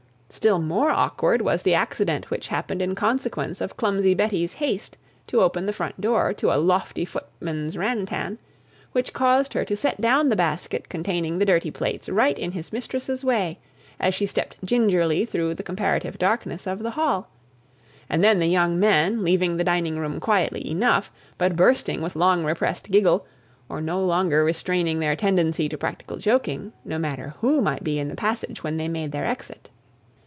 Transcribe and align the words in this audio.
Still 0.33 0.59
more 0.59 0.89
awkward 0.91 1.41
was 1.41 1.61
the 1.61 1.73
accident 1.73 2.31
which 2.31 2.47
happened 2.47 2.81
in 2.81 2.95
consequence 2.95 3.59
of 3.59 3.75
clumsy 3.75 4.13
Betty's 4.13 4.53
haste 4.53 4.95
to 5.27 5.41
open 5.41 5.65
the 5.65 5.73
front 5.73 5.99
door 5.99 6.33
to 6.35 6.53
a 6.53 6.55
lofty 6.55 7.03
footman's 7.03 7.77
ran 7.77 8.05
tan, 8.05 8.39
which 8.93 9.11
caused 9.11 9.51
her 9.51 9.65
to 9.65 9.75
set 9.75 9.99
down 9.99 10.29
the 10.29 10.37
basket 10.37 10.87
containing 10.87 11.37
the 11.37 11.45
dirty 11.45 11.69
plates 11.69 12.07
right 12.07 12.39
in 12.39 12.53
his 12.53 12.71
mistress's 12.71 13.25
way, 13.25 13.59
as 13.99 14.15
she 14.15 14.25
stepped 14.25 14.55
gingerly 14.63 15.25
through 15.25 15.53
the 15.53 15.63
comparative 15.63 16.17
darkness 16.17 16.65
of 16.65 16.79
the 16.79 16.91
hall; 16.91 17.29
and 18.09 18.23
then 18.23 18.39
the 18.39 18.47
young 18.47 18.79
men, 18.79 19.25
leaving 19.25 19.57
the 19.57 19.65
dining 19.65 19.99
room 19.99 20.17
quietly 20.21 20.65
enough, 20.71 21.11
but 21.37 21.57
bursting 21.57 22.01
with 22.01 22.15
long 22.15 22.45
repressed 22.45 22.89
giggle, 22.89 23.25
or 23.67 23.81
no 23.81 24.01
longer 24.01 24.45
restraining 24.45 24.99
their 25.01 25.15
tendency 25.17 25.67
to 25.67 25.77
practical 25.77 26.15
joking, 26.15 26.71
no 26.85 26.97
matter 26.97 27.35
who 27.41 27.61
might 27.61 27.83
be 27.83 27.99
in 27.99 28.07
the 28.07 28.15
passage 28.15 28.63
when 28.63 28.77
they 28.77 28.87
made 28.87 29.11
their 29.11 29.25
exit. 29.25 29.69